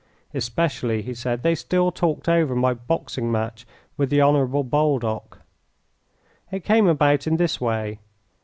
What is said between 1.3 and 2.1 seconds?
they still